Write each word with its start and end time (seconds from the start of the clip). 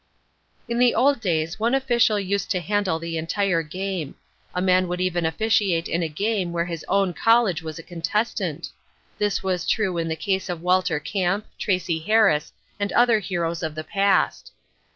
]In 0.67 0.79
the 0.79 0.95
old 0.95 1.19
days 1.21 1.59
one 1.59 1.75
official 1.75 2.19
used 2.19 2.49
to 2.49 2.59
handle 2.59 2.97
the 2.97 3.19
entire 3.19 3.61
game. 3.61 4.15
A 4.55 4.59
man 4.59 4.87
would 4.87 4.99
even 4.99 5.27
officiate 5.27 5.87
in 5.87 6.01
a 6.01 6.09
game 6.09 6.51
where 6.51 6.65
his 6.65 6.83
own 6.87 7.13
college 7.13 7.61
was 7.61 7.77
a 7.77 7.83
contestant. 7.83 8.69
This 9.19 9.43
was 9.43 9.63
true 9.63 9.99
in 9.99 10.07
the 10.07 10.15
case 10.15 10.49
of 10.49 10.59
Walter 10.63 10.99
Camp, 10.99 11.45
Tracy 11.59 11.99
Harris, 11.99 12.51
and 12.79 12.91
other 12.93 13.19
heroes 13.19 13.61
of 13.61 13.75
the 13.75 13.83
past. 13.83 14.51